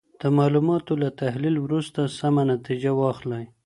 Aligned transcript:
د 0.21 0.23
معلوماتو 0.37 0.93
له 1.03 1.09
تحلیل 1.21 1.55
وروسته 1.59 1.99
سمه 2.19 2.43
نتیجه 2.53 2.91
واخلئ. 2.99 3.45